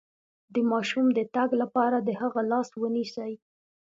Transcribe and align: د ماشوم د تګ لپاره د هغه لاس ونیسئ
د 0.53 0.55
ماشوم 0.71 1.05
د 1.17 1.19
تګ 1.35 1.49
لپاره 1.61 1.97
د 2.01 2.09
هغه 2.21 2.41
لاس 2.51 2.69
ونیسئ 2.81 3.33